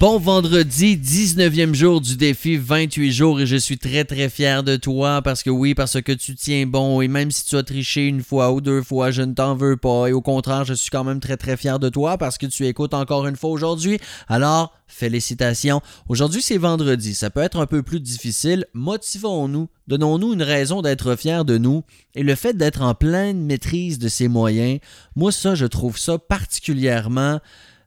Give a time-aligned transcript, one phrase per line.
[0.00, 4.76] Bon vendredi, 19e jour du défi 28 jours et je suis très très fier de
[4.76, 8.06] toi parce que oui, parce que tu tiens bon et même si tu as triché
[8.06, 10.90] une fois ou deux fois, je ne t'en veux pas et au contraire, je suis
[10.90, 13.98] quand même très très fier de toi parce que tu écoutes encore une fois aujourd'hui.
[14.26, 15.80] Alors, félicitations.
[16.08, 18.66] Aujourd'hui, c'est vendredi, ça peut être un peu plus difficile.
[18.74, 23.98] Motivons-nous, donnons-nous une raison d'être fiers de nous et le fait d'être en pleine maîtrise
[23.98, 24.80] de ses moyens,
[25.14, 27.38] moi ça, je trouve ça particulièrement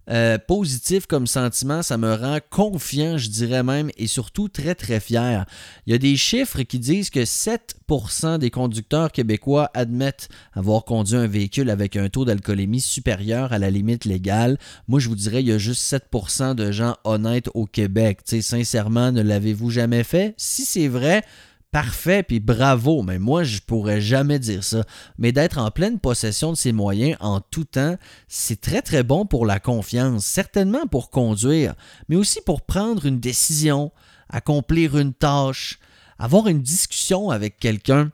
[0.10, 5.00] euh, positif comme sentiment, ça me rend confiant, je dirais même, et surtout très très
[5.00, 5.46] fier.
[5.86, 11.18] Il y a des chiffres qui disent que 7% des conducteurs québécois admettent avoir conduit
[11.18, 14.58] un véhicule avec un taux d'alcoolémie supérieur à la limite légale.
[14.88, 18.20] Moi, je vous dirais, il y a juste 7% de gens honnêtes au Québec.
[18.26, 20.34] sais, sincèrement, ne l'avez-vous jamais fait?
[20.38, 21.24] Si c'est vrai,
[21.72, 24.84] parfait, puis bravo, mais moi, je pourrais jamais dire ça.
[25.18, 29.26] Mais d'être en pleine possession de ses moyens en tout temps, c'est très très bon
[29.26, 31.76] pour la confiance, certainement pour conduire,
[32.10, 33.92] mais aussi pour prendre une décision,
[34.30, 35.80] accomplir une tâche,
[36.20, 38.12] avoir une discussion avec quelqu'un.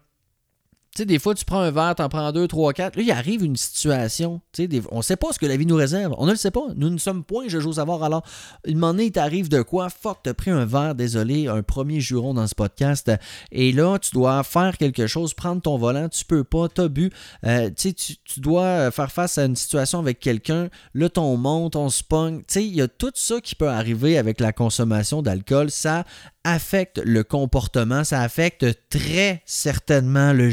[0.96, 2.96] Tu sais, des fois, tu prends un verre, t'en prends deux, trois, quatre.
[2.98, 4.42] Là, il arrive une situation.
[4.52, 6.14] Tu on ne sait pas ce que la vie nous réserve.
[6.20, 6.68] On ne le sait pas.
[6.76, 8.04] Nous ne sommes point, je j'ose savoir.
[8.04, 8.22] Alors,
[8.68, 9.90] une moment t'arrive de quoi?
[9.90, 13.12] Fuck, t'as pris un verre, désolé, un premier juron dans ce podcast.
[13.52, 16.10] Et là, tu dois faire quelque chose, prendre ton volant.
[16.10, 17.10] Tu peux pas, t'as bu.
[17.44, 20.70] Euh, tu tu dois faire face à une situation avec quelqu'un.
[20.94, 22.04] Là, ton monte, on se.
[22.04, 25.72] Tu il y a tout ça qui peut arriver avec la consommation d'alcool.
[25.72, 26.04] Ça
[26.44, 30.50] affecte le comportement, ça affecte très certainement le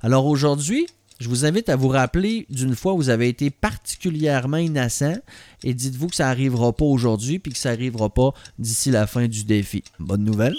[0.00, 0.86] Alors aujourd'hui,
[1.20, 5.14] je vous invite à vous rappeler d'une fois où vous avez été particulièrement innocent
[5.62, 9.28] et dites-vous que ça n'arrivera pas aujourd'hui puis que ça n'arrivera pas d'ici la fin
[9.28, 9.84] du défi.
[10.00, 10.56] Bonne nouvelle.